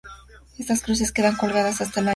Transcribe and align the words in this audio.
Estas 0.57 0.81
cruces 0.81 1.11
quedan 1.11 1.35
colgadas 1.35 1.79
hasta 1.79 1.83
el 1.83 1.85
año 1.85 1.89
siguiente. 1.89 2.09